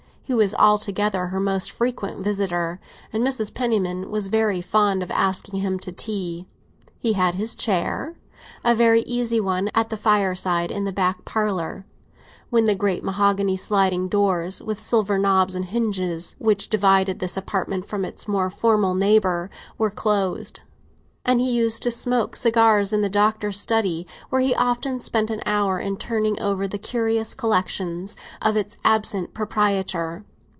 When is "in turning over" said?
25.79-26.67